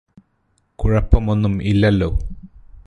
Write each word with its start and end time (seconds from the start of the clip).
കുഴപ്പമൊന്നും 0.79 1.61
ഇല്ലല്ലോ 1.63 2.09